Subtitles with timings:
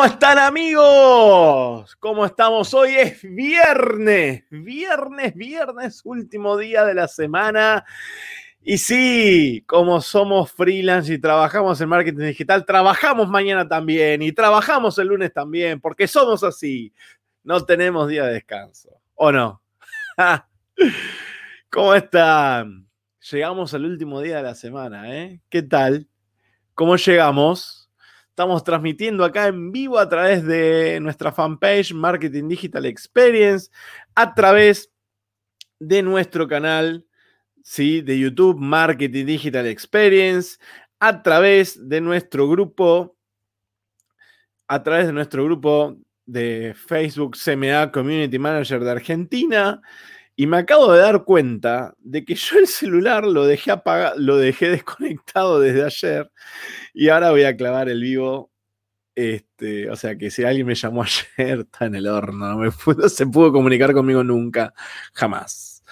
[0.00, 1.94] ¿Cómo están amigos?
[1.96, 2.72] ¿Cómo estamos?
[2.72, 7.84] Hoy es viernes, viernes, viernes, último día de la semana.
[8.62, 14.96] Y sí, como somos freelance y trabajamos en marketing digital, trabajamos mañana también y trabajamos
[14.96, 16.94] el lunes también, porque somos así.
[17.44, 19.02] No tenemos día de descanso.
[19.16, 19.62] ¿O no?
[21.70, 22.88] ¿Cómo están?
[23.30, 25.42] Llegamos al último día de la semana, ¿eh?
[25.50, 26.08] ¿Qué tal?
[26.72, 27.79] ¿Cómo llegamos?
[28.40, 33.70] Estamos transmitiendo acá en vivo a través de nuestra fanpage Marketing Digital Experience,
[34.14, 34.90] a través
[35.78, 37.06] de nuestro canal
[37.62, 38.00] ¿sí?
[38.00, 40.56] de YouTube Marketing Digital Experience,
[40.98, 43.14] a través de nuestro grupo,
[44.66, 49.82] a través de nuestro grupo de Facebook CMA Community Manager de Argentina.
[50.40, 54.38] Y me acabo de dar cuenta de que yo el celular lo dejé apagado, lo
[54.38, 56.32] dejé desconectado desde ayer
[56.94, 58.50] y ahora voy a clavar el vivo.
[59.14, 61.02] Este, o sea que si alguien me llamó
[61.36, 62.54] ayer, está en el horno.
[62.54, 62.70] No, me
[63.10, 64.72] se pudo comunicar conmigo nunca,
[65.12, 65.84] jamás.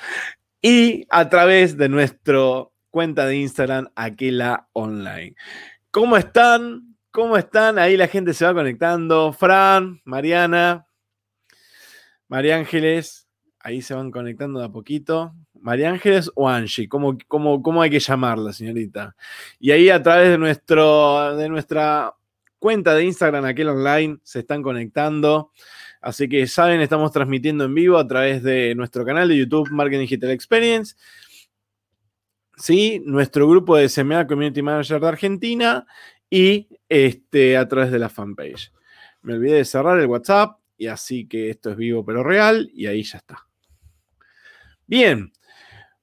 [0.63, 2.39] Y a través de nuestra
[2.89, 5.35] cuenta de Instagram, Aquela Online.
[5.91, 6.97] ¿Cómo están?
[7.11, 7.79] ¿Cómo están?
[7.79, 9.31] Ahí la gente se va conectando.
[9.35, 10.87] Fran, Mariana,
[12.29, 13.28] María Ángeles,
[13.69, 15.35] ahí se van conectando de a poquito.
[15.61, 19.15] María Ángeles o Angie, ¿cómo, cómo, hay que llamarla, señorita?
[19.59, 22.15] Y ahí a través de, nuestro, de nuestra
[22.59, 25.53] cuenta de Instagram, aquel online, se están conectando.
[26.01, 30.01] Así que saben, estamos transmitiendo en vivo a través de nuestro canal de YouTube Marketing
[30.01, 30.97] Digital Experience.
[32.57, 35.87] Sí, nuestro grupo de SMA Community Manager de Argentina
[36.31, 38.73] y este, a través de la fanpage.
[39.23, 42.87] Me olvidé de cerrar el WhatsApp y así que esto es vivo pero real y
[42.87, 43.48] ahí ya está.
[44.89, 45.31] Bien,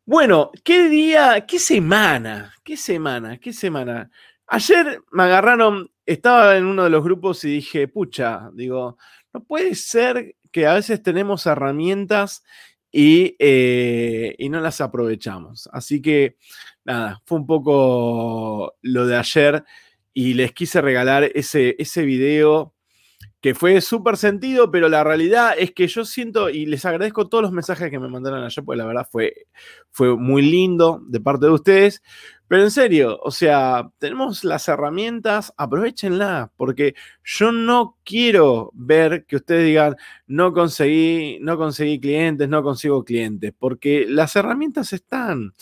[0.06, 2.54] bueno, ¿qué día, qué semana?
[2.64, 3.40] ¿Qué semana?
[3.40, 4.12] ¿Qué semana?
[4.46, 9.00] Ayer me agarraron, estaba en uno de los grupos y dije, pucha, digo,
[9.34, 12.44] no puede ser que a veces tenemos herramientas
[12.92, 15.68] y, eh, y no las aprovechamos.
[15.74, 16.38] Así que,
[16.84, 19.64] nada, fue un poco lo de ayer
[20.14, 22.75] y les quise regalar ese, ese video
[23.46, 27.44] que fue súper sentido, pero la realidad es que yo siento, y les agradezco todos
[27.44, 29.46] los mensajes que me mandaron ayer, porque la verdad fue,
[29.92, 32.02] fue muy lindo de parte de ustedes,
[32.48, 39.36] pero en serio, o sea, tenemos las herramientas, aprovechenlas, porque yo no quiero ver que
[39.36, 39.96] ustedes digan,
[40.26, 45.54] no conseguí, no conseguí clientes, no consigo clientes, porque las herramientas están.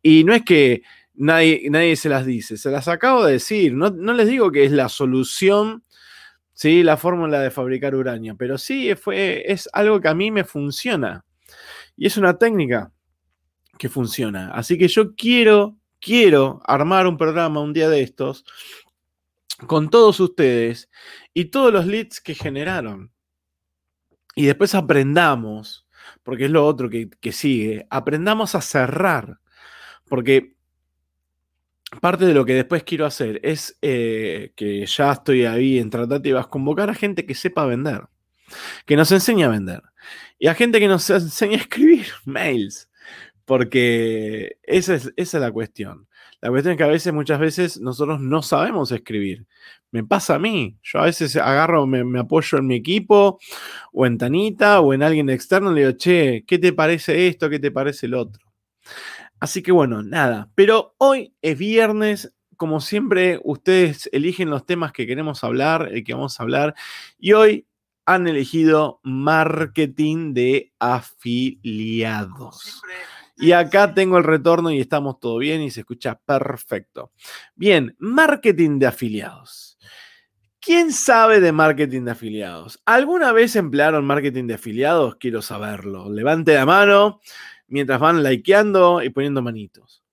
[0.00, 0.82] Y no es que
[1.14, 4.64] nadie, nadie se las dice, se las acabo de decir, no, no les digo que
[4.64, 5.82] es la solución
[6.54, 10.44] Sí, la fórmula de fabricar uranio, pero sí fue, es algo que a mí me
[10.44, 11.24] funciona.
[11.96, 12.92] Y es una técnica
[13.78, 14.52] que funciona.
[14.52, 18.44] Así que yo quiero, quiero armar un programa un día de estos
[19.66, 20.90] con todos ustedes
[21.34, 23.12] y todos los leads que generaron.
[24.34, 25.86] Y después aprendamos,
[26.22, 29.38] porque es lo otro que, que sigue, aprendamos a cerrar.
[30.08, 30.51] Porque
[32.00, 36.46] parte de lo que después quiero hacer es eh, que ya estoy ahí en tratativas,
[36.46, 38.02] convocar a gente que sepa vender,
[38.86, 39.82] que nos enseñe a vender
[40.38, 42.90] y a gente que nos enseñe a escribir mails,
[43.44, 46.08] porque esa es, esa es la cuestión.
[46.40, 49.46] La cuestión es que a veces, muchas veces, nosotros no sabemos escribir.
[49.92, 50.76] Me pasa a mí.
[50.82, 53.38] Yo a veces agarro, me, me, apoyo en mi equipo,
[53.92, 57.48] o en Tanita, o en alguien externo, y le digo, che, ¿qué te parece esto?
[57.48, 58.52] ¿Qué te parece el otro?
[59.42, 60.48] Así que bueno, nada.
[60.54, 62.32] Pero hoy es viernes.
[62.56, 66.76] Como siempre, ustedes eligen los temas que queremos hablar, el que vamos a hablar.
[67.18, 67.66] Y hoy
[68.06, 71.64] han elegido marketing de afiliados.
[73.36, 77.10] Y acá tengo el retorno y estamos todo bien y se escucha perfecto.
[77.56, 79.76] Bien, marketing de afiliados.
[80.60, 82.80] ¿Quién sabe de marketing de afiliados?
[82.84, 85.16] ¿Alguna vez emplearon marketing de afiliados?
[85.16, 86.08] Quiero saberlo.
[86.12, 87.18] Levante la mano
[87.72, 90.04] mientras van likeando y poniendo manitos.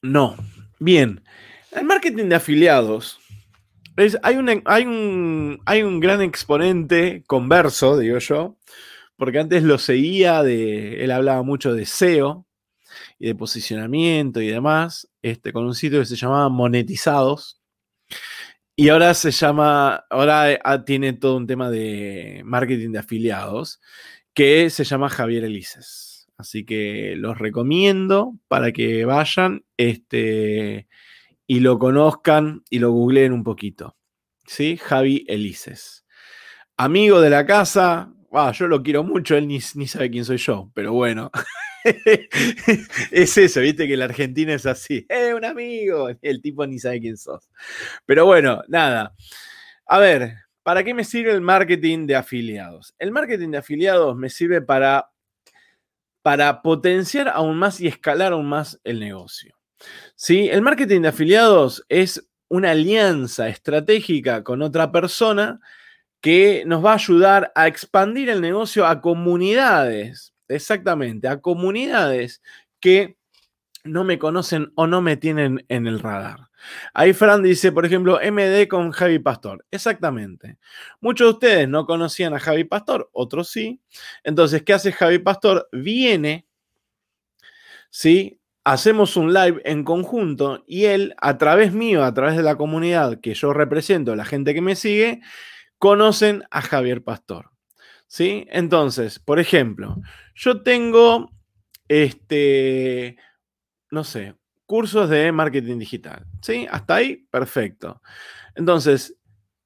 [0.00, 0.36] No.
[0.78, 1.22] Bien.
[1.72, 3.18] El marketing de afiliados.
[4.22, 8.56] hay, un, hay, un, hay un gran exponente converso, digo yo,
[9.16, 12.46] porque antes lo seguía, de, él hablaba mucho de SEO
[13.18, 17.60] y de posicionamiento y demás, este, con un sitio que se llamaba Monetizados.
[18.76, 23.80] Y ahora se llama, ahora ah, tiene todo un tema de marketing de afiliados
[24.34, 26.28] que se llama Javier Elises.
[26.36, 30.88] Así que los recomiendo para que vayan este,
[31.46, 33.96] y lo conozcan y lo googleen un poquito.
[34.46, 34.76] ¿Sí?
[34.76, 36.04] Javi Elises.
[36.76, 38.12] Amigo de la casa,
[38.54, 41.30] yo lo quiero mucho, él ni, ni sabe quién soy yo, pero bueno.
[43.10, 45.04] es eso, viste que la Argentina es así.
[45.08, 46.08] ¡Eh, un amigo!
[46.22, 47.50] El tipo ni sabe quién sos.
[48.06, 49.14] Pero bueno, nada.
[49.86, 52.94] A ver, ¿para qué me sirve el marketing de afiliados?
[52.98, 55.10] El marketing de afiliados me sirve para,
[56.22, 59.56] para potenciar aún más y escalar aún más el negocio.
[60.14, 60.48] ¿Sí?
[60.48, 65.58] El marketing de afiliados es una alianza estratégica con otra persona
[66.20, 72.42] que nos va a ayudar a expandir el negocio a comunidades, exactamente, a comunidades
[72.78, 73.16] que
[73.84, 76.48] no me conocen o no me tienen en el radar.
[76.94, 79.64] Ahí Fran dice, por ejemplo, MD con Javi Pastor.
[79.70, 80.58] Exactamente.
[81.00, 83.80] Muchos de ustedes no conocían a Javi Pastor, otros sí.
[84.22, 85.68] Entonces, ¿qué hace Javi Pastor?
[85.72, 86.46] Viene,
[87.90, 88.38] ¿sí?
[88.64, 93.20] Hacemos un live en conjunto y él, a través mío, a través de la comunidad
[93.20, 95.20] que yo represento, la gente que me sigue,
[95.78, 97.50] conocen a Javier Pastor.
[98.06, 98.46] ¿Sí?
[98.50, 99.96] Entonces, por ejemplo,
[100.34, 101.32] yo tengo,
[101.88, 103.16] este,
[103.92, 104.34] no sé,
[104.66, 106.26] cursos de marketing digital.
[106.40, 106.66] ¿Sí?
[106.68, 108.02] Hasta ahí, perfecto.
[108.56, 109.16] Entonces,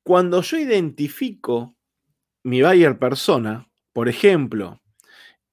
[0.03, 1.75] cuando yo identifico
[2.45, 4.83] mi buyer persona, por ejemplo,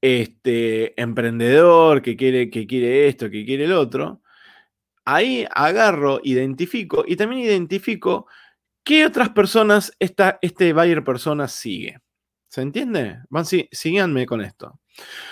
[0.01, 4.21] este emprendedor que quiere, que quiere esto, que quiere el otro,
[5.05, 8.27] ahí agarro, identifico y también identifico
[8.83, 11.99] ¿Qué otras personas este buyer persona sigue?
[12.53, 13.17] ¿Se entiende?
[13.31, 14.79] Van, síganme con esto.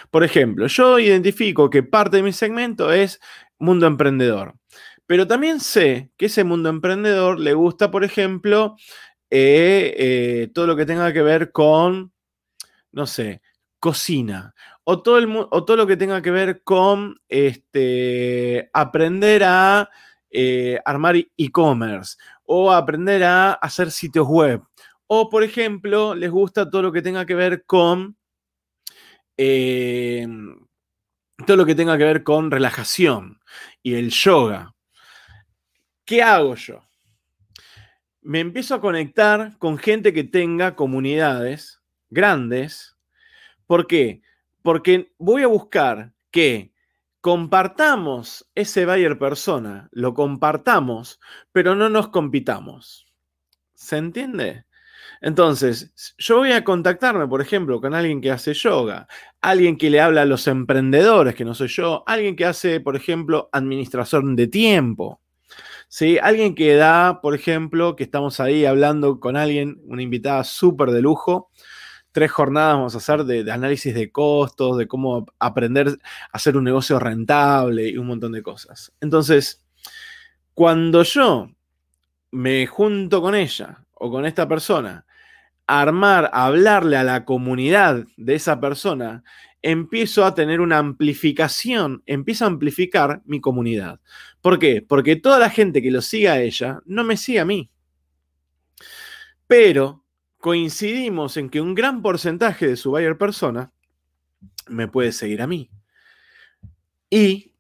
[0.10, 3.20] Por ejemplo, yo identifico que parte de mi segmento es
[3.60, 4.56] mundo emprendedor,
[5.06, 8.76] pero también sé que ese mundo emprendedor le gusta, por ejemplo,
[9.30, 12.12] eh, eh, todo lo que tenga que ver con,
[12.92, 13.44] no sé,
[13.80, 19.92] cocina, o todo, el, o todo lo que tenga que ver con este, aprender a
[20.32, 24.64] eh, armar e-commerce, o aprender a hacer sitios web.
[25.14, 28.16] O, por ejemplo, les gusta todo lo que tenga que ver con...
[29.36, 30.26] Eh,
[31.46, 33.42] todo lo que tenga que ver con relajación
[33.84, 34.74] y el yoga.
[36.06, 36.88] ¿Qué hago yo?
[38.22, 42.96] Me empiezo a conectar con gente que tenga comunidades grandes.
[43.68, 44.22] ¿Por qué?
[44.62, 46.72] Porque voy a buscar que
[47.20, 51.20] compartamos ese buyer persona, lo compartamos,
[51.52, 53.08] pero no nos compitamos.
[53.74, 54.71] ¿Se entiende?
[55.22, 59.08] Entonces, yo voy a contactarme, por ejemplo, con alguien que hace yoga,
[59.40, 62.96] alguien que le habla a los emprendedores, que no soy yo, alguien que hace, por
[62.96, 65.22] ejemplo, administración de tiempo.
[65.88, 66.18] ¿Sí?
[66.18, 71.02] Alguien que da, por ejemplo, que estamos ahí hablando con alguien, una invitada súper de
[71.02, 71.52] lujo,
[72.12, 75.94] tres jornadas vamos a hacer de, análisis de costos, de cómo aprender a
[76.32, 78.92] hacer un negocio rentable y un montón de cosas.
[79.02, 79.64] Entonces,
[80.54, 81.50] cuando yo
[82.32, 85.06] me junto con ella o con esta persona,
[85.68, 89.24] armar, hablarle a la comunidad de esa persona,
[89.62, 94.00] empiezo a tener una amplificación, empiezo a amplificar mi comunidad.
[94.42, 94.82] ¿Por qué?
[94.82, 97.70] Porque toda la gente que lo siga a ella no me sigue a mí.
[99.48, 100.04] Pero
[100.38, 103.72] coincidimos en que un gran porcentaje de su buyer persona
[104.68, 105.70] me puede seguir a mí.
[107.10, 107.54] Y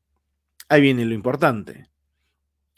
[0.69, 1.90] ahí viene lo importante.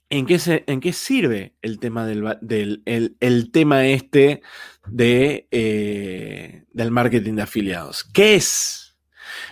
[0.10, 4.42] ¿En qué, en qué sirve el tema, del, el, tema este
[4.88, 8.04] de, eh, del marketing de afiliados?
[8.04, 8.96] ¿Qué es?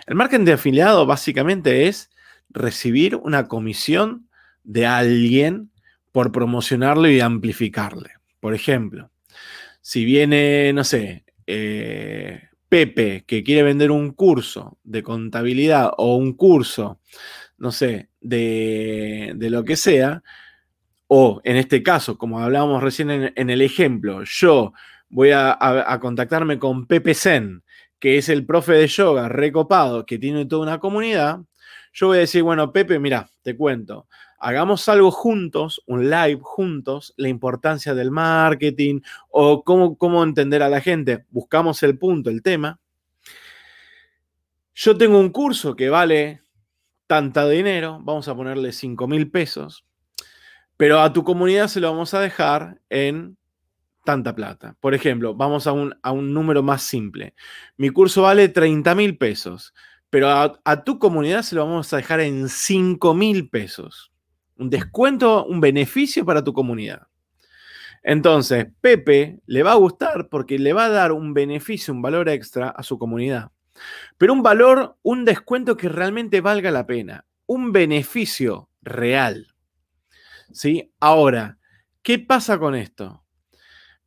[0.05, 2.11] El marketing de afiliado básicamente es
[2.49, 4.29] recibir una comisión
[4.63, 5.71] de alguien
[6.11, 8.11] por promocionarlo y amplificarle.
[8.39, 9.11] Por ejemplo,
[9.81, 12.41] si viene, no sé, eh,
[12.71, 17.01] Pepe que quiere vender un curso de contabilidad o un curso,
[17.61, 20.23] no sé, de, lo que sea,
[21.05, 24.73] o en este caso, como hablábamos recién en, el ejemplo, yo
[25.09, 27.63] voy a, a, contactarme con Pepe Zen,
[27.99, 31.41] que es el profe de yoga recopado, que tiene toda una comunidad,
[31.93, 34.07] yo voy a decir, bueno, Pepe, mira, te cuento,
[34.39, 40.69] hagamos algo juntos, un live juntos, la importancia del marketing o cómo, cómo entender a
[40.69, 41.25] la gente.
[41.29, 42.79] Buscamos el punto, el tema.
[44.73, 46.40] Yo tengo un curso que vale
[47.11, 49.85] tanta dinero, vamos a ponerle 5 mil pesos,
[50.77, 53.35] pero a tu comunidad se lo vamos a dejar en
[54.05, 54.77] tanta plata.
[54.79, 57.35] Por ejemplo, vamos a un, a un número más simple.
[57.75, 59.73] Mi curso vale 30 mil pesos,
[60.09, 64.13] pero a, a, tu comunidad se lo vamos a dejar en 5 mil pesos
[64.55, 67.07] un descuento, un beneficio para tu comunidad.
[68.03, 72.29] Entonces, Pepe le va a gustar porque le va a dar un beneficio, un valor
[72.29, 73.51] extra a su comunidad.
[74.17, 79.47] Pero un valor, un descuento que realmente valga la pena, un beneficio real.
[80.51, 80.93] ¿Sí?
[80.99, 81.57] Ahora,
[82.01, 83.23] ¿qué pasa con esto?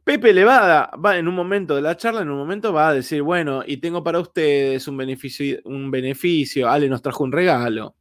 [0.04, 2.95] Pepe le va, va en un momento de la charla, en un momento va a
[2.95, 7.97] decir, bueno, y tengo para ustedes un beneficio, un beneficio, Ale nos trajo un regalo,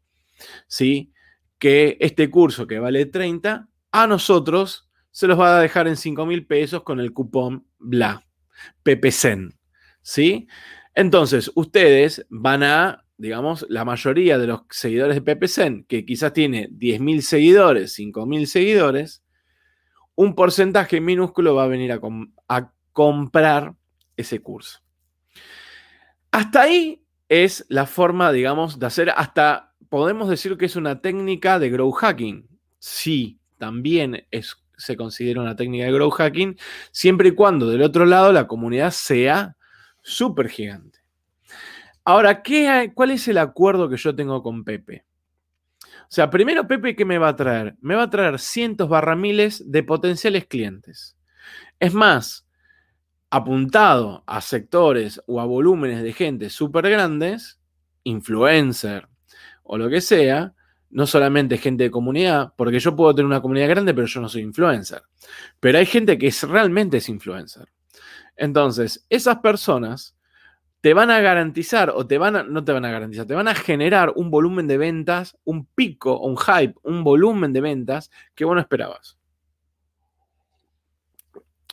[0.68, 1.14] ¿sí?
[1.58, 6.26] Que este curso que vale 30, a nosotros se los va a dejar en 5
[6.26, 8.26] mil pesos con el cupón BLA,
[8.84, 9.58] PPCEN,
[10.02, 10.48] ¿sí?
[10.96, 16.70] Entonces, ustedes van a, digamos, la mayoría de los seguidores de PPCEN, que quizás tiene
[16.70, 19.24] 10.000 seguidores, 5.000 seguidores,
[20.16, 22.00] un porcentaje minúsculo va a venir a,
[22.92, 23.74] comprar
[24.16, 24.82] ese curso.
[26.30, 31.58] Hasta ahí es la forma, digamos, de hacer, hasta podemos decir que es una técnica
[31.58, 32.48] de grow hacking.
[32.78, 34.28] Sí, también
[34.78, 36.56] se considera una técnica de grow hacking,
[36.92, 39.56] siempre y cuando del otro lado la comunidad sea
[40.04, 41.00] súper gigante.
[42.06, 45.06] Ahora, ¿qué ¿cuál es el acuerdo que yo tengo con Pepe?
[46.02, 47.76] O sea, primero Pepe, ¿qué me va a traer?
[47.82, 51.18] Me va a traer cientos barra miles de potenciales clientes.
[51.80, 52.48] Es más,
[53.30, 57.60] apuntado a sectores o a volúmenes de gente súper grandes,
[58.04, 59.08] influencer
[59.64, 60.54] o lo que sea,
[60.92, 64.30] no solamente gente de comunidad, porque yo puedo tener una comunidad grande, pero yo no
[64.30, 65.02] soy influencer.
[65.60, 67.70] Pero hay gente que es, realmente es influencer.
[68.36, 70.16] Entonces, esas personas
[70.82, 73.48] te van a garantizar o te van a, no te van a garantizar, te van
[73.48, 78.44] a generar un volumen de ventas, un pico, un hype, un volumen de ventas que
[78.44, 79.18] vos no esperabas.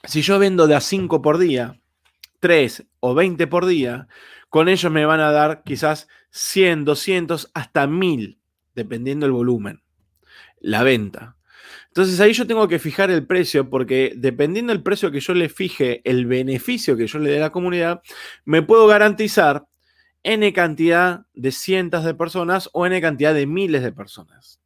[0.05, 1.81] Si yo vendo de a 5 por día,
[2.39, 4.07] 3 o 20 por día,
[4.49, 8.39] con ellos me van a dar quizás 100, 200, hasta 1000,
[8.75, 9.83] dependiendo el volumen,
[10.61, 11.37] la venta.
[11.91, 15.49] Entonces ahí yo tengo que fijar el precio porque dependiendo del precio que yo le
[15.49, 18.01] fije, el beneficio que yo le dé a la comunidad,
[18.45, 19.67] me puedo garantizar
[20.23, 24.61] N cantidad de cientos de personas o N cantidad de miles de personas.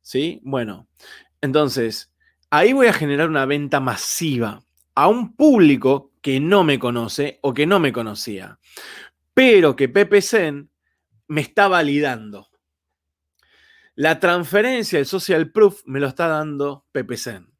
[0.00, 0.40] ¿Sí?
[0.42, 0.88] Bueno,
[1.42, 2.10] entonces
[2.48, 4.62] ahí voy a generar una venta masiva
[4.94, 8.58] a un público que no me conoce o que no me conocía,
[9.34, 10.70] pero que PPCen
[11.28, 12.49] me está validando.
[14.00, 17.52] La transferencia, el social proof, me lo está dando PPCen.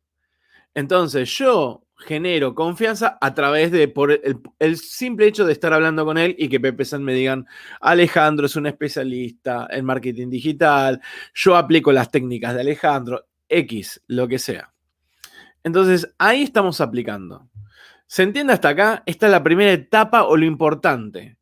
[0.73, 4.11] Entonces yo genero confianza a través de por
[4.59, 7.47] el, simple hecho de estar hablando con él y que PPCen me digan,
[7.83, 11.03] Alejandro es un especialista en marketing digital,
[11.35, 14.73] yo aplico las técnicas de Alejandro, X, lo que sea.
[15.63, 17.51] Entonces ahí estamos aplicando.
[18.07, 19.03] ¿Se entiende hasta acá?
[19.05, 21.37] Esta es la primera etapa o lo importante.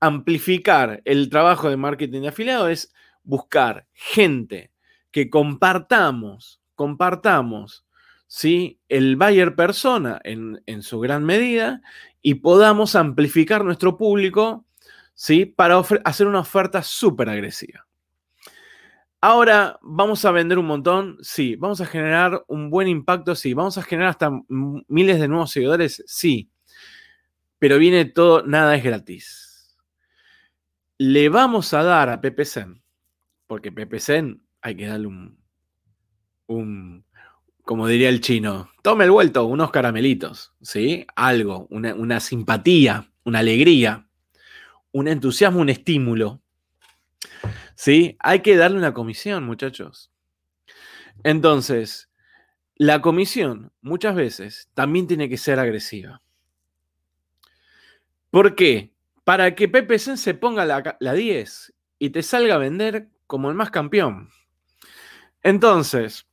[0.00, 2.92] Amplificar el trabajo de marketing de afiliado es
[3.24, 4.70] buscar gente
[5.10, 7.86] que compartamos, compartamos,
[8.26, 8.80] ¿sí?
[8.88, 11.82] El buyer persona en, su gran medida
[12.22, 14.64] y podamos amplificar nuestro público,
[15.14, 15.46] ¿sí?
[15.46, 17.86] Para hacer una oferta súper agresiva.
[19.20, 21.16] Ahora, ¿vamos a vender un montón?
[21.22, 21.56] Sí.
[21.56, 23.34] ¿Vamos a generar un buen impacto?
[23.34, 23.54] Sí.
[23.54, 26.02] ¿Vamos a generar hasta miles de nuevos seguidores?
[26.06, 26.50] Sí.
[27.58, 29.78] Pero viene todo, nada es gratis.
[30.98, 32.83] Le vamos a dar a PPCen
[33.54, 35.38] porque PPC hay que darle un,
[36.48, 37.04] un,
[37.62, 41.06] como diría el chino, tome el vuelto, unos caramelitos, ¿sí?
[41.14, 44.08] Algo, una, una simpatía, una alegría,
[44.90, 46.42] un entusiasmo, un estímulo.
[47.76, 48.16] ¿Sí?
[48.18, 50.10] Hay que darle una comisión, muchachos.
[51.22, 52.10] Entonces,
[52.74, 56.22] la comisión muchas veces también tiene que ser agresiva.
[58.32, 58.92] ¿Por qué?
[59.22, 63.70] Para que PPC se ponga la 10 y te salga a vender como el más
[63.70, 64.30] campeón.
[65.42, 66.26] Entonces,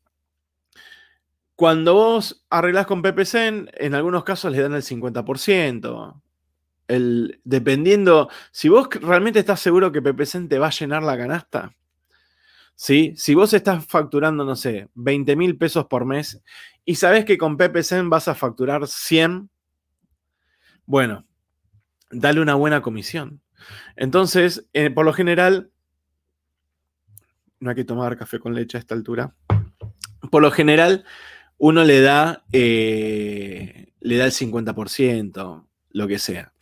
[1.55, 6.21] cuando vos arreglás con PPC, en algunos casos le dan el 50%.
[6.87, 11.75] El, dependiendo, si vos realmente estás seguro que PPC te va a llenar la canasta,
[12.75, 13.13] ¿sí?
[13.15, 16.41] si vos estás facturando, no sé, 20 mil pesos por mes
[16.83, 19.49] y sabés que con PPC vas a facturar 100,
[20.85, 21.25] bueno,
[22.09, 23.41] dale una buena comisión.
[23.95, 25.70] Entonces, eh, por lo general,
[27.61, 29.33] no hay que tomar café con leche a esta altura.
[30.29, 31.05] Por lo general,
[31.57, 36.53] uno le da, eh, le da el 50%, lo que sea.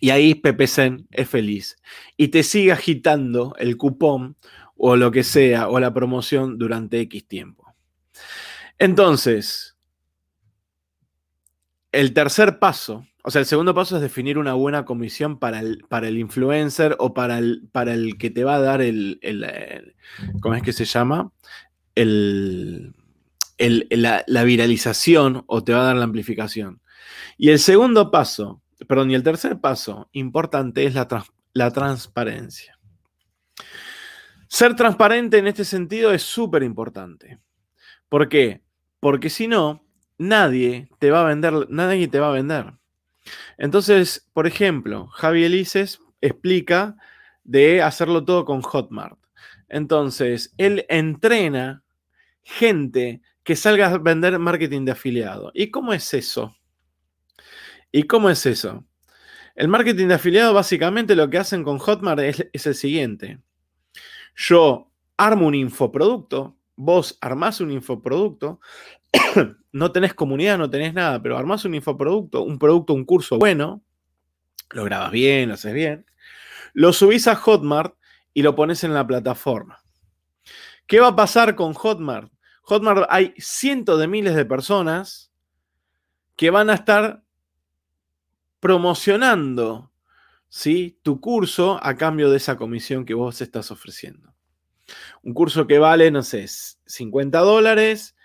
[0.00, 1.76] Y ahí PPCen es feliz.
[2.16, 4.36] Y te sigue agitando el cupón
[4.76, 7.74] o lo que sea, o la promoción durante X tiempo.
[8.78, 9.76] Entonces,
[11.92, 15.84] el tercer paso o sea, el segundo paso es definir una buena comisión para el,
[15.88, 19.20] para el influencer o para el, para el que te va a dar el,
[20.40, 21.32] ¿cómo es que se llama?
[21.94, 22.94] El,
[23.58, 26.80] la, la, viralización o te va a dar la amplificación.
[27.36, 31.06] Y el segundo paso, perdón, y el tercer paso importante es la,
[31.52, 32.78] la transparencia.
[34.48, 37.38] Ser transparente en este sentido es súper importante.
[38.08, 38.62] ¿Por qué?
[38.98, 39.86] Porque si no,
[40.18, 42.79] nadie te va a vender, nadie te va a vender.
[43.58, 46.96] Entonces, por ejemplo, Javi Elises explica
[47.44, 49.18] de hacerlo todo con Hotmart.
[49.68, 51.82] Entonces, él entrena
[52.42, 55.50] gente que salga a vender marketing de afiliado.
[55.54, 56.56] ¿Y cómo es eso?
[57.92, 58.84] ¿Y cómo es eso?
[59.54, 63.40] El marketing de afiliado básicamente lo que hacen con Hotmart es, es el siguiente.
[64.36, 68.60] Yo armo un infoproducto, vos armás un infoproducto,
[69.72, 73.82] no tenés comunidad, no tenés nada, pero armás un infoproducto, un producto, un curso bueno,
[74.70, 76.06] lo grabas bien, lo haces bien,
[76.72, 77.94] lo subís a Hotmart
[78.34, 79.82] y lo pones en la plataforma.
[80.86, 82.32] ¿Qué va a pasar con Hotmart?
[82.62, 85.32] Hotmart hay cientos de miles de personas
[86.36, 87.22] que van a estar
[88.60, 89.92] promocionando
[90.48, 90.98] ¿sí?
[91.02, 94.34] tu curso a cambio de esa comisión que vos estás ofreciendo.
[95.22, 98.16] Un curso que vale, no sé, 50 dólares.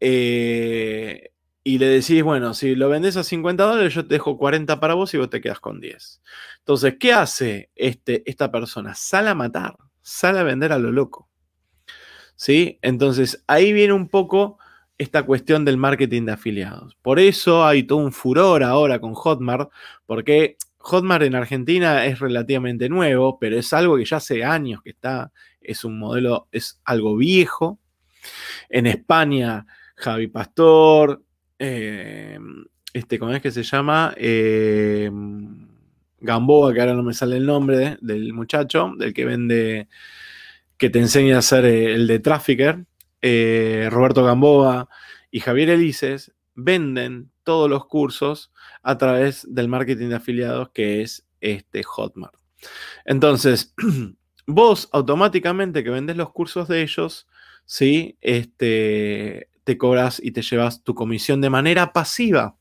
[0.00, 1.30] Eh,
[1.64, 4.94] y le decís, bueno, si lo vendes a 50 dólares, yo te dejo 40 para
[4.94, 6.22] vos y vos te quedas con 10.
[6.60, 8.94] Entonces, ¿qué hace este, esta persona?
[8.94, 11.28] Sale a matar, sale a vender a lo loco.
[12.36, 12.78] ¿Sí?
[12.80, 14.58] Entonces, ahí viene un poco
[14.96, 16.96] esta cuestión del marketing de afiliados.
[17.02, 19.70] Por eso hay todo un furor ahora con Hotmart,
[20.06, 24.90] porque Hotmart en Argentina es relativamente nuevo, pero es algo que ya hace años que
[24.90, 27.78] está, es un modelo, es algo viejo.
[28.68, 29.66] En España,
[29.98, 31.22] Javi Pastor,
[31.58, 32.38] eh,
[32.92, 34.14] este, ¿cómo es que se llama?
[34.16, 35.10] Eh,
[36.20, 39.88] Gamboa, que ahora no me sale el nombre del muchacho, del que vende,
[40.76, 42.84] que te enseña a hacer eh, el de Trafficker,
[43.20, 44.88] Roberto Gamboa
[45.32, 48.52] y Javier Elises, venden todos los cursos
[48.82, 52.34] a través del marketing de afiliados que es este Hotmart.
[53.04, 53.74] Entonces,
[54.46, 57.26] vos automáticamente que vendes los cursos de ellos,
[57.64, 58.16] ¿sí?
[58.20, 62.56] Este, te cobras y te llevas tu comisión de manera pasiva.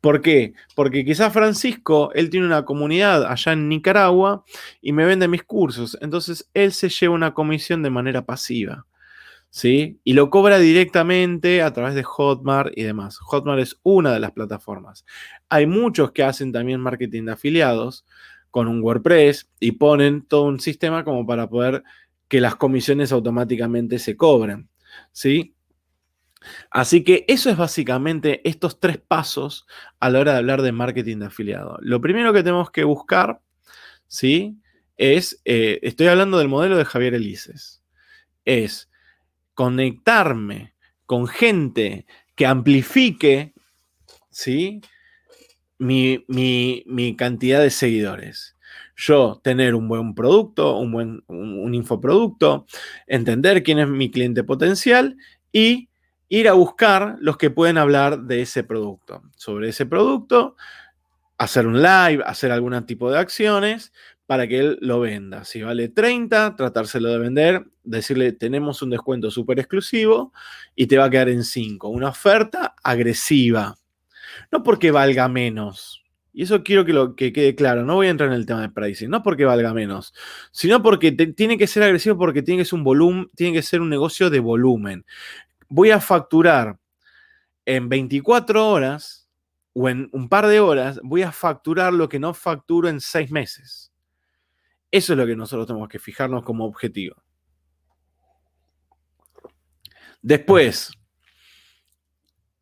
[0.00, 0.52] ¿Por qué?
[0.76, 4.44] Porque quizás Francisco, él tiene una comunidad allá en Nicaragua
[4.80, 5.98] y me vende mis cursos.
[6.00, 8.86] Entonces, él se lleva una comisión de manera pasiva.
[9.50, 9.98] ¿Sí?
[10.04, 13.18] Y lo cobra directamente a través de Hotmart y demás.
[13.18, 15.04] Hotmart es una de las plataformas.
[15.48, 18.06] Hay muchos que hacen también marketing de afiliados
[18.52, 21.82] con un WordPress y ponen todo un sistema como para poder
[22.28, 24.68] que las comisiones automáticamente se cobren.
[25.10, 25.56] ¿Sí?
[26.70, 29.66] Así que eso es básicamente estos tres pasos
[30.00, 31.78] a la hora de hablar de marketing de afiliado.
[31.80, 33.40] Lo primero que tenemos que buscar,
[34.06, 34.56] ¿sí?
[34.96, 37.82] Es, eh, estoy hablando del modelo de Javier Elises,
[38.44, 38.90] es
[39.54, 40.74] conectarme
[41.06, 43.54] con gente que amplifique,
[44.30, 44.80] ¿sí?
[45.78, 48.56] Mi, mi, cantidad de seguidores
[48.96, 52.66] yo tener un buen producto, un buen un, infoproducto,
[53.06, 55.16] entender quién es mi cliente potencial
[55.52, 55.87] y
[56.28, 59.22] ir a buscar los que pueden hablar de ese producto.
[59.36, 60.56] Sobre ese producto,
[61.38, 63.92] hacer un live, hacer algún tipo de acciones
[64.26, 65.44] para que él lo venda.
[65.44, 70.34] Si vale 30, tratárselo de vender, decirle tenemos un descuento súper exclusivo
[70.76, 71.88] y te va a quedar en 5.
[71.88, 73.76] Una oferta agresiva.
[74.52, 76.04] No porque valga menos.
[76.34, 77.84] Y eso quiero que, lo, que quede claro.
[77.84, 79.08] No voy a entrar en el tema de pricing.
[79.08, 80.12] No porque valga menos,
[80.52, 83.80] sino porque tiene que ser agresivo porque tiene que ser un volumen, tiene que ser
[83.80, 85.06] un negocio de volumen
[85.68, 86.78] voy a facturar
[87.64, 89.28] en 24 horas
[89.74, 93.30] o en un par de horas, voy a facturar lo que no facturo en seis
[93.30, 93.92] meses.
[94.90, 97.22] Eso es lo que nosotros tenemos que fijarnos como objetivo.
[100.22, 100.90] Después,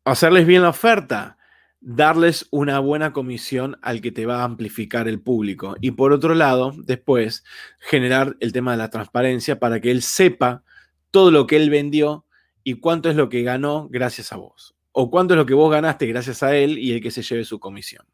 [0.03, 1.37] hacerles bien la oferta,
[1.79, 5.75] darles una buena comisión al que te va a amplificar el público.
[5.81, 7.43] Y por otro lado, después,
[7.79, 10.63] generar el tema de la transparencia para que él sepa
[11.09, 12.26] todo lo que él vendió
[12.67, 14.75] y cuánto es lo que ganó gracias a vos.
[14.91, 17.45] O cuánto es lo que vos ganaste gracias a él y el que se lleve
[17.45, 18.05] su comisión.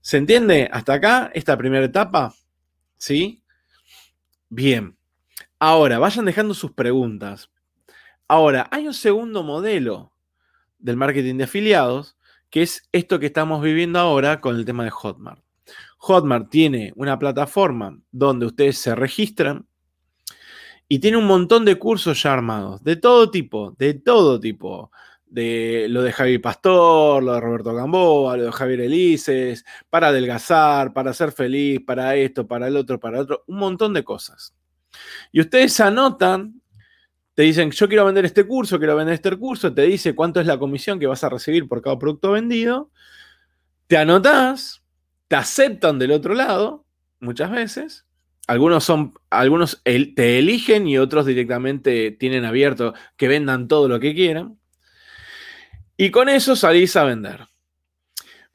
[0.00, 2.32] ¿Se entiende hasta acá esta primera etapa?
[2.98, 3.42] ¿Sí?
[4.48, 4.96] Bien.
[5.58, 7.50] Ahora, vayan dejando sus preguntas.
[8.28, 10.12] Ahora, hay un segundo modelo
[10.78, 12.16] del marketing de afiliados,
[12.50, 15.42] que es esto que estamos viviendo ahora con el tema de Hotmart.
[15.98, 19.66] Hotmart tiene una plataforma donde ustedes se registran,
[20.88, 24.90] y tiene un montón de cursos ya armados, de todo tipo, de todo tipo.
[25.26, 30.92] De lo de Javi Pastor, lo de Roberto Gamboa, lo de Javier Elises, para adelgazar,
[30.92, 34.54] para ser feliz, para esto, para el otro, para el otro, un montón de cosas.
[35.32, 36.62] Y ustedes anotan,
[37.34, 40.46] te dicen, yo quiero vender este curso, quiero vender este curso, te dice cuánto es
[40.46, 42.90] la comisión que vas a recibir por cada producto vendido,
[43.88, 44.84] te anotas,
[45.26, 46.86] te aceptan del otro lado,
[47.18, 48.06] muchas veces,
[48.46, 54.14] algunos son, algunos te eligen y otros directamente tienen abierto que vendan todo lo que
[54.14, 54.58] quieran.
[55.96, 57.46] Y con eso salís a vender.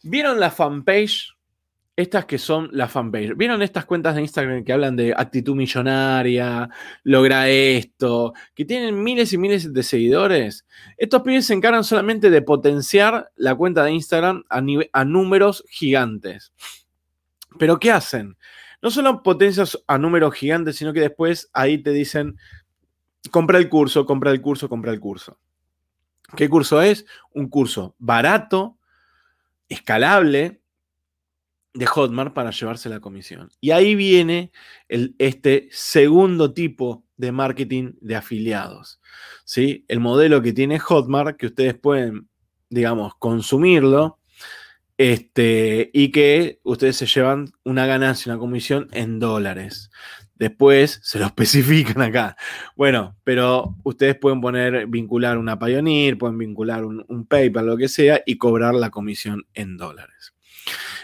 [0.03, 1.35] ¿Vieron la fanpage?
[1.95, 3.35] Estas que son la fanpage.
[3.35, 6.69] ¿Vieron estas cuentas de Instagram que hablan de actitud millonaria,
[7.03, 10.65] logra esto, que tienen miles y miles de seguidores?
[10.97, 14.61] Estos pibes se encargan solamente de potenciar la cuenta de Instagram a,
[14.93, 16.53] a números gigantes.
[17.57, 18.37] Pero ¿qué hacen?
[18.81, 22.37] No solo potencias a números gigantes, sino que después ahí te dicen,
[23.31, 25.39] compra el curso, compra el curso, compra el curso.
[26.35, 27.05] ¿Qué curso es?
[27.33, 28.77] Un curso barato,
[29.67, 30.61] escalable
[31.73, 33.49] de Hotmart para llevarse la comisión.
[33.59, 34.51] Y ahí viene
[34.87, 38.99] este segundo tipo de marketing de afiliados.
[39.45, 39.85] ¿sí?
[39.87, 42.29] El modelo que tiene Hotmart, que ustedes pueden,
[42.69, 44.18] digamos, consumirlo
[44.99, 49.89] este, y que ustedes se llevan una ganancia, una comisión en dólares.
[50.35, 52.35] Después se lo especifican acá.
[52.75, 58.21] Bueno, pero ustedes pueden poner, vincular una Pioneer, pueden vincular un, PayPal, lo que sea,
[58.25, 60.33] y cobrar la comisión en dólares.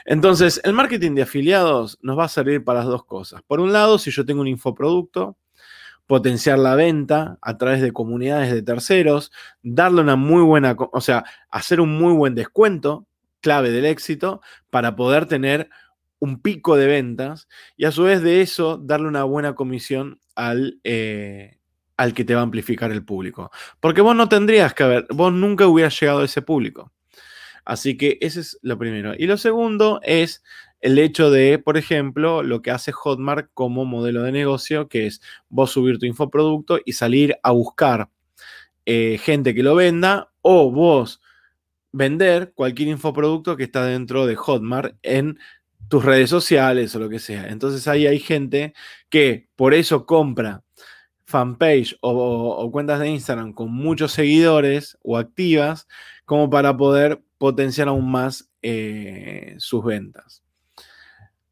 [0.03, 3.43] Entonces, el marketing de afiliados nos va a servir para las dos cosas.
[3.47, 5.37] Por un lado, si yo tengo un infoproducto,
[6.05, 9.31] potenciar la venta a través de comunidades de terceros,
[9.63, 13.07] darle una muy buena, o sea, hacer un muy buen descuento,
[13.45, 15.69] clave del éxito, para poder tener
[16.17, 20.79] un pico de ventas y a su vez de eso darle una buena comisión al,
[20.83, 21.59] eh,
[21.95, 23.51] al que te va a amplificar el público.
[23.79, 26.91] Porque vos no tendrías que haber, vos nunca hubieras llegado a ese público.
[27.65, 29.13] Así que ese es lo primero.
[29.15, 30.43] Y lo segundo es
[30.81, 35.21] el hecho de, por ejemplo, lo que hace Hotmart como modelo de negocio, que es
[35.49, 38.09] vos subir tu infoproducto y salir a buscar
[38.87, 41.21] eh, gente que lo venda o vos
[41.95, 45.39] vender cualquier infoproducto que está dentro de Hotmart en
[45.87, 47.47] tus redes sociales o lo que sea.
[47.47, 48.73] Entonces ahí hay gente
[49.09, 50.61] que por eso compra
[51.25, 55.87] fanpage o, cuentas de Instagram con muchos seguidores o activas
[56.25, 60.43] como para poder potenciar aún más eh, sus ventas.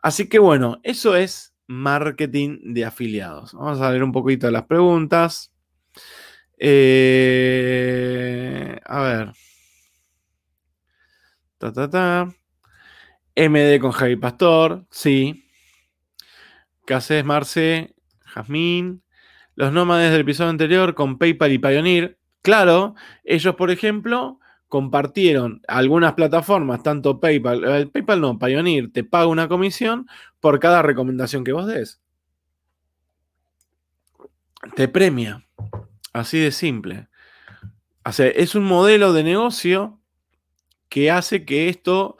[0.01, 3.53] Así que bueno, eso es marketing de afiliados.
[3.53, 5.53] Vamos a ver un poquito las preguntas.
[6.57, 7.59] Eh,
[8.85, 9.31] a ver.
[11.63, 12.33] Ta, ta, ta.
[13.37, 15.45] MD con Javi Pastor, sí.
[16.85, 17.95] Casés Marce,
[18.25, 19.01] Jazmín.
[19.55, 22.19] Los nómades del episodio anterior con PayPal y Pioneer.
[22.41, 29.27] Claro, ellos, por ejemplo, compartieron algunas plataformas, tanto PayPal, eh, PayPal no, Pioneer te paga
[29.27, 30.05] una comisión
[30.41, 32.01] por cada recomendación que vos des.
[34.75, 35.47] Te premia.
[36.11, 37.07] Así de simple.
[38.17, 40.02] Es un modelo de negocio
[40.93, 42.17] que hace que esto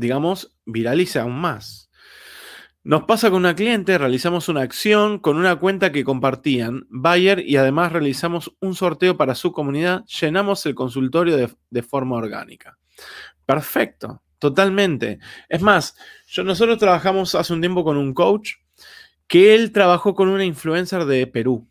[0.00, 1.90] digamos, viralice aún más.
[2.82, 7.56] Nos pasa con una cliente, realizamos una acción con una cuenta que compartían Bayer y
[7.56, 12.78] además realizamos un sorteo para su comunidad, llenamos el consultorio de, forma orgánica.
[13.44, 15.18] Perfecto, totalmente.
[15.48, 15.94] Es más,
[16.26, 18.52] yo, nosotros trabajamos hace un tiempo con un coach
[19.26, 21.69] que él trabajó con una influencer de Perú.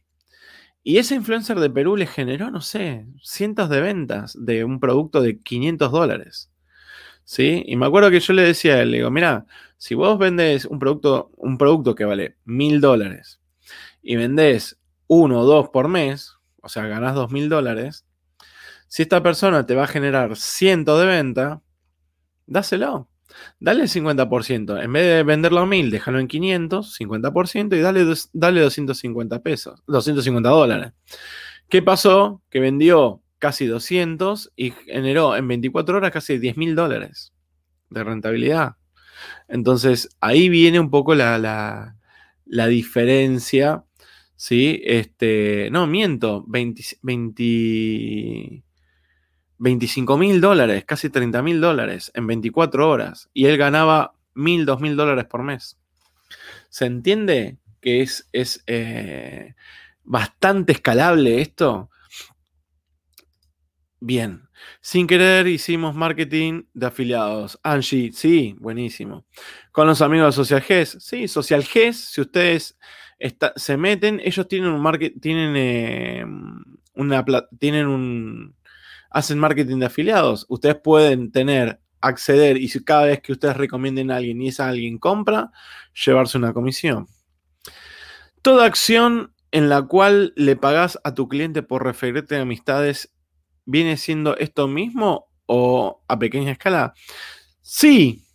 [0.84, 5.22] Y ese influencer de Perú le generó, no sé, cientos de ventas de un producto
[5.22, 6.52] de 500 dólares.
[7.30, 7.63] ¿sí?
[7.68, 9.46] Y me acuerdo que yo le decía le digo, mira,
[9.78, 13.39] si vos vendes un producto, un producto que vale mil dólares
[14.02, 18.08] y vendés uno o dos por mes, o sea, ganás dos mil dólares,
[18.88, 21.62] si esta persona te va a generar cientos de venta,
[22.48, 23.08] dáselo.
[23.60, 24.82] Dale el 50%.
[24.82, 29.84] En vez de venderlo a 1000, déjalo en 500, 50% y dale, dale 250 pesos,
[29.88, 30.93] 250 dólares.
[31.67, 32.41] ¿Qué pasó?
[32.49, 37.34] Que vendió casi 200 y generó en 24 horas casi 10 mil dólares
[37.89, 38.75] de rentabilidad.
[39.47, 41.95] Entonces, ahí viene un poco la,
[42.45, 43.84] diferencia,
[44.36, 44.82] ¿sí?
[44.84, 46.84] Este, no, miento, 20,
[49.60, 53.30] 25 mil dólares, casi 30 mil dólares en 24 horas.
[53.34, 55.78] Y él ganaba mil, dos mil dólares por mes.
[56.69, 59.56] ¿Se entiende que es, es eh,
[60.04, 61.89] bastante escalable esto?
[64.00, 64.48] Bien.
[64.82, 67.60] Sin querer hicimos marketing de afiliados.
[67.63, 69.26] Angie, sí, buenísimo.
[69.72, 72.78] Con los amigos de Social GES, sí, Social GES, si ustedes
[73.56, 76.26] se meten, ellos tienen un marketing, tienen eh,
[76.93, 77.26] una
[77.60, 78.56] tienen un
[79.10, 80.45] hacen marketing de afiliados.
[80.50, 84.69] Ustedes pueden tener, acceder y si cada vez que ustedes recomienden a alguien y esa
[84.69, 85.52] alguien compra,
[86.06, 87.08] llevarse una comisión.
[88.41, 93.13] Toda acción en la cual le pagas a tu cliente por referirte a amistades
[93.65, 96.93] viene siendo esto mismo o a pequeña escala?
[97.62, 98.26] Sí,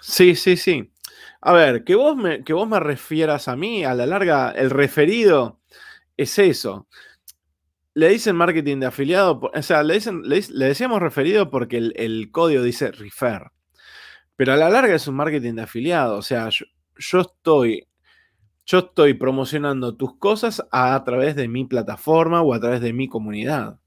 [0.00, 0.92] sí, sí, sí.
[1.40, 4.70] A ver, que vos me, que vos me refieras a mí, a la larga, el
[4.70, 5.60] referido
[6.16, 6.86] es eso.
[7.94, 12.62] Le dicen marketing de afiliado, o sea, le, dicen, le, decíamos referido porque el, código
[12.62, 13.50] dice refer.
[14.36, 16.16] Pero a la larga es un marketing de afiliado.
[16.16, 17.86] O sea, yo, estoy.
[18.64, 23.08] Yo estoy promocionando tus cosas a, través de mi plataforma o a través de mi
[23.08, 23.78] comunidad.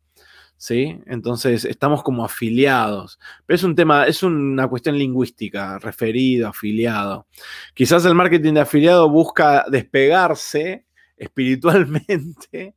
[0.58, 1.00] ¿Sí?
[1.08, 3.20] Entonces estamos como afiliados.
[3.46, 7.28] Pero es un tema, es una cuestión lingüística, referido, afiliado.
[7.74, 10.86] Quizás el marketing de afiliado busca despegarse
[11.18, 12.76] espiritualmente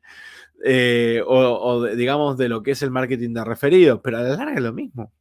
[0.64, 4.54] eh, o, digamos de lo que es el marketing de referidos, pero a la larga
[4.54, 5.12] es lo mismo.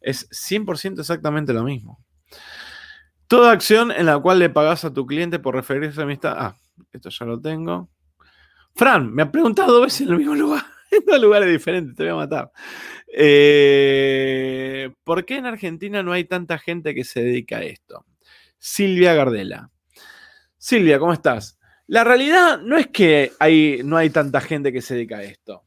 [0.00, 2.04] Es 100% exactamente lo mismo.
[3.26, 6.34] Toda acción en la cual le pagas a tu cliente por referirse a amistad.
[6.36, 6.56] Ah,
[6.92, 7.88] esto ya lo tengo.
[8.74, 10.62] Fran, me ha preguntado dos veces en el mismo lugar.
[10.92, 12.52] En dos lugares diferentes, te voy a matar.
[13.08, 18.04] Eh, ¿Por qué en Argentina no hay tanta gente que se dedica a esto?
[18.58, 19.70] Silvia Gardela.
[20.58, 21.58] Silvia, ¿cómo estás?
[21.92, 25.66] La realidad no es que hay, no hay tanta gente que se dedica a esto.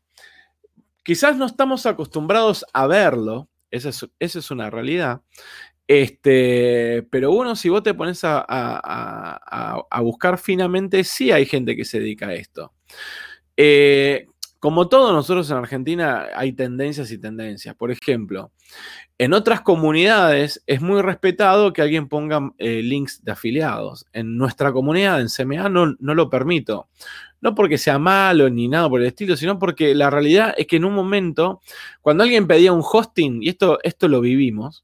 [1.04, 5.22] Quizás no estamos acostumbrados a verlo, esa es, una realidad.
[5.86, 11.86] Este, pero uno, si vos te pones a, a, buscar finamente, sí hay gente que
[11.86, 12.74] se dedica a esto.
[13.56, 14.26] Eh,
[14.66, 17.76] como todos nosotros en Argentina hay tendencias y tendencias.
[17.76, 18.52] Por ejemplo,
[19.20, 24.08] en otras comunidades es muy respetado que alguien ponga eh, links de afiliados.
[24.12, 26.88] En nuestra comunidad, en CMA, no, no lo permito.
[27.42, 30.78] No porque sea malo ni nada por el estilo, sino porque la realidad es que
[30.78, 31.62] en un momento,
[32.02, 34.84] cuando alguien pedía un hosting, y esto, esto lo vivimos,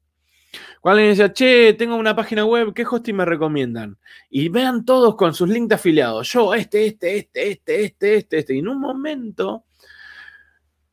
[0.82, 3.96] cuando alguien decía, che, tengo una página web, ¿qué hosting me recomiendan?
[4.28, 6.32] Y vean todos con sus links de afiliados.
[6.32, 8.54] Yo, este, este, este, este, este, este, este.
[8.56, 9.64] Y en un momento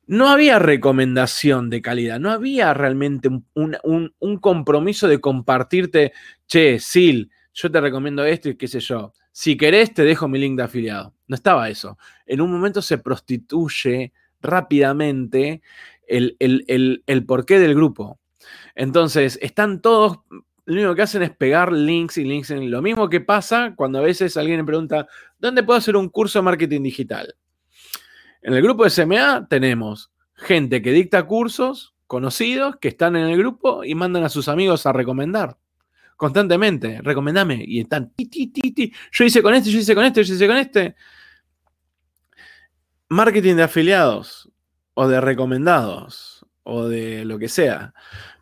[0.05, 6.13] no había recomendación de calidad, no había realmente un, compromiso de compartirte,
[6.45, 9.13] che, Sil, yo te recomiendo esto y qué sé yo.
[9.31, 11.15] Si querés, te dejo mi link de afiliado.
[11.27, 11.97] No estaba eso.
[12.27, 15.63] En un momento se prostituye rápidamente
[16.07, 18.19] el, el porqué del grupo.
[18.75, 20.19] Entonces, están todos
[20.65, 23.97] lo único que hacen es pegar links y links en lo mismo que pasa cuando
[23.97, 25.07] a veces alguien me pregunta,
[25.39, 27.35] ¿dónde puedo hacer un curso de marketing digital?
[28.43, 33.37] En el grupo de SMA tenemos gente que dicta cursos conocidos que están en el
[33.39, 35.57] grupo y mandan a sus amigos a recomendar
[36.19, 36.99] constantemente.
[37.01, 37.63] Recomendame.
[37.65, 40.95] Y están, yo hice con este, yo hice con este, yo hice con este.
[43.07, 44.51] Marketing de afiliados
[44.93, 47.93] o de recomendados o de lo que sea.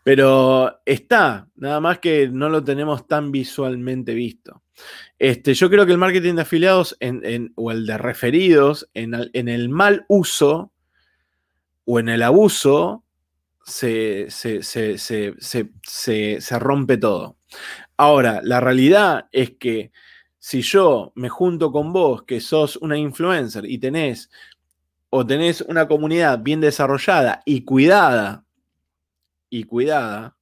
[0.07, 4.63] Pero está, nada más que no lo tenemos tan visualmente visto.
[5.19, 6.97] Este, yo creo que el marketing de afiliados
[7.55, 10.71] o el de referidos, en, el mal uso
[11.83, 13.03] o en el abuso,
[13.65, 14.55] se, se,
[16.57, 17.35] rompe todo.
[17.97, 19.91] Ahora, la realidad es que
[20.39, 24.29] si yo me junto con vos, que sos una influencer y tenés
[25.09, 28.46] o tenés una comunidad bien desarrollada y cuidada,
[29.49, 30.37] y cuidada,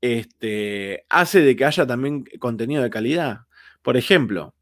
[0.00, 3.40] este, hace de que haya también contenido de calidad.
[3.82, 4.54] Por ejemplo,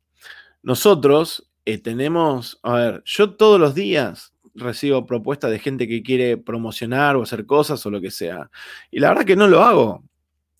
[0.62, 6.36] nosotros eh, tenemos, a ver, yo todos los días recibo propuestas de gente que quiere
[6.36, 8.50] promocionar o hacer cosas o lo que sea.
[8.90, 10.04] Y la verdad que no lo hago.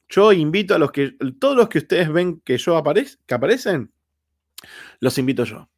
[0.09, 2.83] Yo invito a los que, todos los que ustedes ven que yo
[3.27, 3.93] que aparecen,
[5.01, 5.69] los invito yo.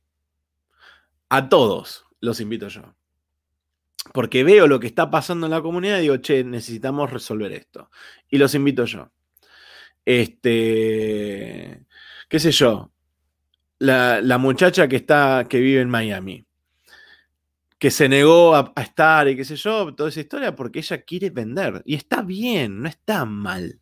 [1.29, 2.95] A todos los invito yo
[4.13, 7.91] porque veo lo que está pasando en la comunidad y digo, che, necesitamos resolver esto.
[8.29, 9.11] Y los invito yo.
[10.05, 11.87] Este,
[12.29, 12.93] qué sé yo,
[13.79, 16.47] la, muchacha que está, que vive en Miami,
[17.79, 21.31] que se negó a, estar y qué sé yo, toda esa historia, porque ella quiere
[21.31, 21.83] vender.
[21.85, 23.81] Y está bien, no está mal.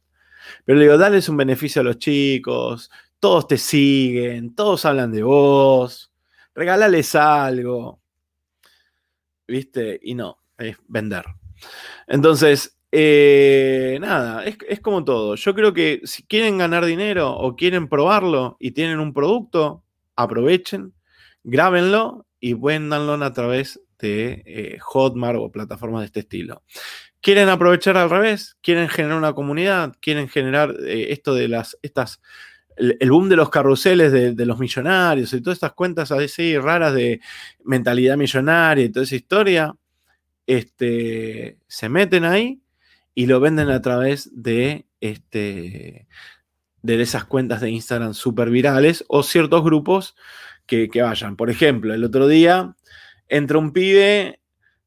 [0.65, 5.23] Pero le digo, dales un beneficio a los chicos, todos te siguen, todos hablan de
[5.23, 6.13] vos,
[6.55, 8.02] regálales algo.
[9.53, 10.01] ¿Viste?
[10.03, 11.25] Y no, es vender.
[12.09, 15.35] Entonces, eh, nada, es, como todo.
[15.35, 19.85] Yo creo que si quieren ganar dinero o quieren probarlo y tienen un producto,
[20.17, 20.95] aprovechen,
[21.45, 26.63] grábenlo y véndanlo a través de eh, Hotmart o plataformas de este estilo.
[27.21, 28.57] ¿Quieren aprovechar al revés?
[28.63, 29.95] ¿Quieren generar una comunidad?
[30.01, 32.21] ¿Quieren generar eh, esto de las, estas
[32.77, 37.21] el, boom de los carruseles de, los millonarios y todas estas cuentas así raras de
[37.65, 39.75] mentalidad millonaria y toda esa historia,
[40.47, 42.61] este, se meten ahí
[43.15, 46.07] y lo venden a través de, este,
[46.83, 50.17] de esas cuentas de Instagram súper virales o ciertos grupos
[50.67, 51.37] que, que, vayan.
[51.37, 52.75] Por ejemplo, el otro día
[53.29, 54.42] entra un pibe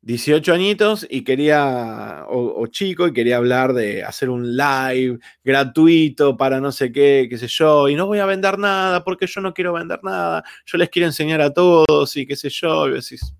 [0.05, 6.61] 18 añitos y quería, o, chico, y quería hablar de hacer un live gratuito para
[6.61, 9.53] no sé qué, qué sé yo, y no voy a vender nada porque yo no
[9.53, 13.33] quiero vender nada, yo les quiero enseñar a todos y qué sé yo, y decís,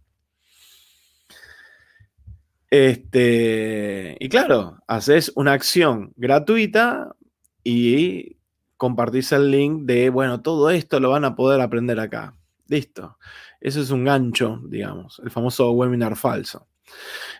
[2.71, 7.15] Este, y claro, haces una acción gratuita
[7.63, 8.37] y
[8.75, 12.35] compartís el link de, bueno, todo esto lo van a poder aprender acá.
[12.67, 13.17] Listo.
[13.61, 16.67] Eso es un gancho, digamos, el famoso webinar falso.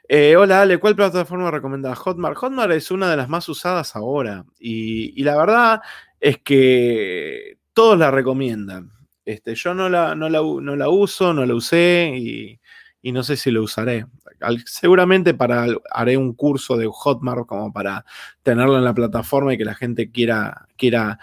[0.07, 1.95] Eh, hola Ale, ¿cuál plataforma recomendada?
[1.95, 2.37] Hotmart.
[2.37, 5.81] Hotmart es una de las más usadas ahora y, la verdad
[6.19, 8.91] es que todos la recomiendan.
[9.25, 12.59] Este, yo no la, no, la, uso, no la usé
[13.01, 14.05] y, no sé si lo usaré.
[14.65, 18.05] seguramente para, haré un curso de Hotmart como para
[18.43, 21.19] tenerlo en la plataforma y que la gente quiera, quiera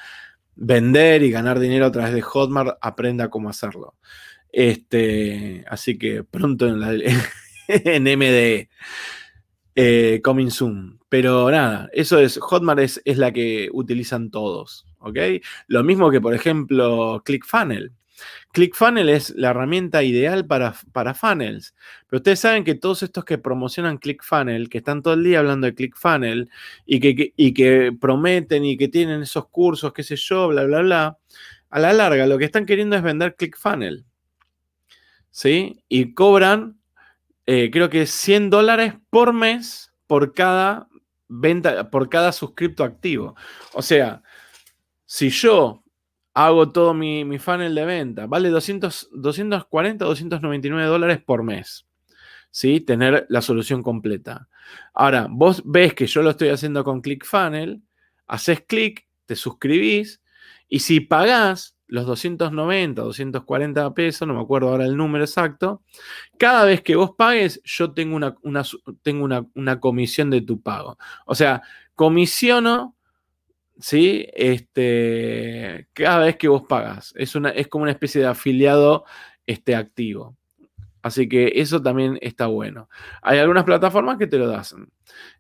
[0.55, 3.95] vender y ganar dinero a través de Hotmart, aprenda cómo hacerlo.
[4.53, 6.93] Este, así que pronto en, la,
[8.01, 8.69] MDE.
[9.75, 11.01] Eh, coming soon.
[11.09, 15.19] Pero nada, eso es, Hotmart es, es, la que utilizan todos, ¿ok?
[15.67, 17.93] Lo mismo que, por ejemplo, ClickFunnels.
[18.53, 21.75] ClickFunnels es la herramienta ideal para, para funnels.
[22.07, 25.67] Pero ustedes saben que todos estos que promocionan ClickFunnels, que están todo el día hablando
[25.67, 26.49] de ClickFunnels
[26.87, 30.83] y que, y que prometen y que tienen esos cursos, qué sé yo, bla, bla,
[30.83, 31.19] bla,
[31.71, 34.05] a la larga lo que están queriendo es vender ClickFunnels.
[35.33, 35.83] ¿Sí?
[35.89, 36.79] Y cobran,
[37.47, 40.87] eh, creo que 100 dólares por mes por cada
[41.27, 43.35] venta, por cada suscripto activo.
[43.73, 44.23] O sea,
[45.07, 45.83] si yo
[46.35, 48.27] hago todo mi, funnel de venta.
[48.27, 51.87] Vale 200, 240, 299 dólares por mes.
[52.51, 52.81] ¿Sí?
[52.81, 54.49] Tener la solución completa.
[54.93, 57.83] Ahora, vos ves que yo lo estoy haciendo con ClickFunnel,
[58.27, 60.21] haces clic, te suscribís
[60.69, 65.83] y si pagás los 290, 240 pesos, no me acuerdo ahora el número exacto,
[66.39, 68.35] cada vez que vos pagues, yo tengo una,
[69.03, 70.97] tengo una, una comisión de tu pago.
[71.27, 71.61] O sea,
[71.95, 72.97] comisiono
[73.79, 74.27] ¿sí?
[74.33, 77.13] Este, cada vez que vos pagas.
[77.17, 79.05] Es, una, es como una especie de afiliado
[79.45, 80.37] este, activo.
[81.03, 82.89] Así que eso también está bueno.
[83.23, 84.63] Hay algunas plataformas que te lo dan.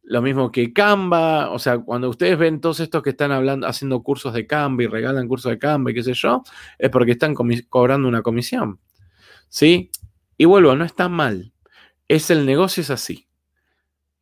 [0.02, 4.02] Lo mismo que Canva, o sea, cuando ustedes ven todos estos que están hablando, haciendo
[4.02, 6.42] cursos de Canva y regalan cursos de Canva y qué sé yo,
[6.78, 8.80] es porque están cobrando una comisión.
[9.48, 9.90] ¿Sí?
[10.36, 11.52] Y vuelvo, no está mal.
[12.08, 13.28] Es el negocio, es así.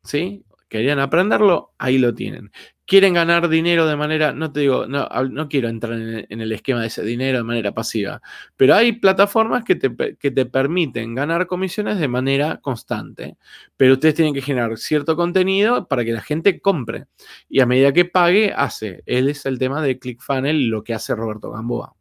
[0.03, 0.45] ¿Sí?
[0.69, 2.51] Querían aprenderlo, ahí lo tienen
[2.91, 6.81] quieren ganar dinero de manera, no te digo, no, no quiero entrar en, el esquema
[6.81, 8.21] de ese dinero de manera pasiva,
[8.57, 13.37] pero hay plataformas que te, que te, permiten ganar comisiones de manera constante,
[13.77, 17.05] pero ustedes tienen que generar cierto contenido para que la gente compre
[17.47, 19.03] y a medida que pague, hace.
[19.05, 21.95] Él es el tema de ClickFunnels, lo que hace Roberto Gamboa.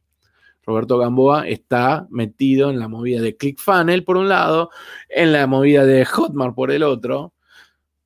[0.65, 4.71] Roberto Gamboa está metido en la movida de ClickFunnels por un lado,
[5.09, 7.33] en la movida de Hotmart por el otro,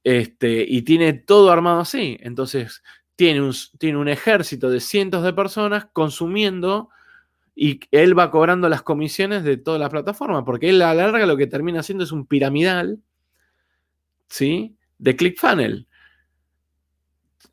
[0.05, 2.19] este, y tiene todo armado así.
[2.21, 2.83] Entonces,
[3.17, 6.91] tiene un, tiene un ejército de cientos de personas consumiendo
[7.57, 11.27] y él va cobrando las comisiones de toda la plataforma, porque él a la larga
[11.27, 13.01] lo que termina haciendo es un piramidal,
[14.29, 14.77] ¿sí?
[14.99, 15.87] De ClickFunnels.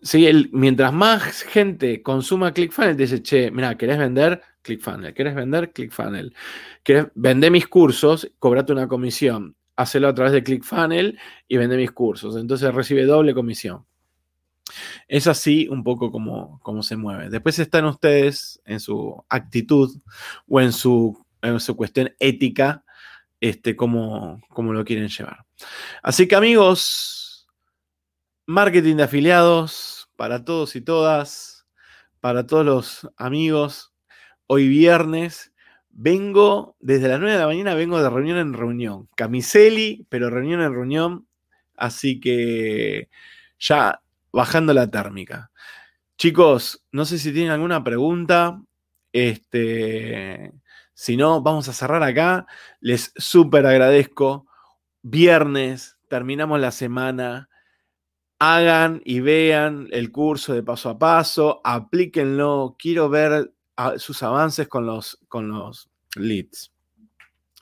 [0.04, 0.28] ¿Sí?
[0.52, 4.42] mientras más gente consuma ClickFunnels, dice, che, mira, ¿querés vender?
[4.64, 5.14] ClickFunnels.
[5.14, 5.72] ¿Querés vender?
[5.72, 6.34] ClickFunnels.
[6.82, 8.32] ¿Querés vender mis cursos?
[8.40, 11.16] Cobrate una comisión hacerlo a través de ClickFunnels
[11.48, 12.36] y vende mis cursos.
[12.36, 13.86] Entonces recibe doble comisión.
[15.08, 17.30] Es así un poco como, como se mueve.
[17.30, 20.00] Después están ustedes en su actitud
[20.48, 22.84] o en su, en su cuestión ética,
[23.40, 25.46] este, cómo, cómo lo quieren llevar.
[26.02, 27.48] Así que amigos,
[28.46, 31.66] marketing de afiliados para todos y todas,
[32.20, 33.94] para todos los amigos,
[34.48, 35.51] hoy viernes
[35.94, 39.10] Vengo, desde las 9 de la mañana vengo de reunión en reunión.
[39.16, 41.28] Camiseli, pero reunión en reunión.
[41.76, 43.10] Así que
[43.60, 44.02] ya
[44.32, 45.52] bajando la térmica.
[46.18, 48.62] Chicos, no sé si tienen alguna pregunta.
[49.12, 50.54] Este,
[50.94, 52.46] si no, vamos a cerrar acá.
[52.80, 54.48] Les súper agradezco.
[55.02, 57.50] Viernes, terminamos la semana.
[58.40, 61.62] Hagan y vean el curso de paso a paso.
[61.64, 62.76] Aplíquenlo.
[62.80, 63.54] Quiero ver
[63.98, 66.72] sus avances con los, con los leads.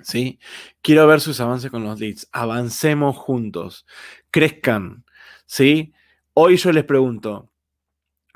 [0.02, 0.40] ¿Sí?
[0.82, 2.28] Quiero ver sus avances con los leads.
[2.32, 3.86] Avancemos juntos.
[4.32, 5.04] Crezcan.
[5.46, 5.94] ¿Sí?
[6.34, 7.52] Hoy yo les pregunto,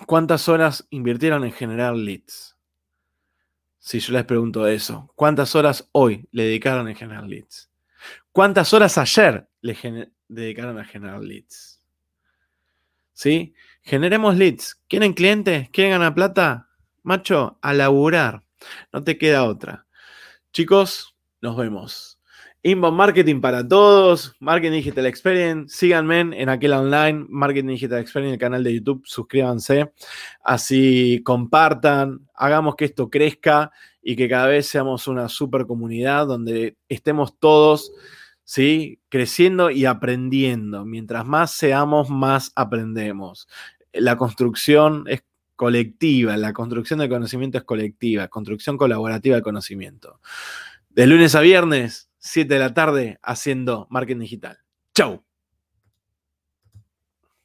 [0.06, 2.58] ¿cuántas horas invirtieron en generar leads?
[3.80, 7.70] Si yo les pregunto eso, ¿cuántas horas hoy le dedicaron en generar leads?
[8.32, 11.82] ¿Cuántas horas ayer le dedicaron a generar leads?
[13.14, 13.54] ¿Sí?
[13.82, 14.82] Generemos leads.
[14.88, 15.70] ¿Quieren clientes?
[15.70, 16.70] ¿Quieren ganar plata?
[17.04, 18.44] Macho, a laburar.
[18.92, 19.86] No te queda otra.
[20.52, 22.20] Chicos, nos vemos.
[22.64, 28.40] Inbound Marketing para todos, Marketing Digital Experience, síganme en aquel online, Marketing Digital Experience, el
[28.40, 29.92] canal de YouTube, suscríbanse,
[30.46, 33.70] así compartan, hagamos que esto crezca
[34.02, 37.92] y que cada vez seamos una super comunidad donde estemos todos
[38.44, 39.00] ¿sí?
[39.10, 40.86] Creciendo y aprendiendo.
[40.86, 43.48] Mientras más seamos, más aprendemos.
[43.92, 45.24] La construcción es
[45.56, 50.20] colectiva, la construcción del conocimiento es colectiva, construcción colaborativa del conocimiento.
[50.90, 54.60] De lunes a viernes, 7 de la tarde, haciendo marketing digital.
[54.96, 55.24] ¡Chau!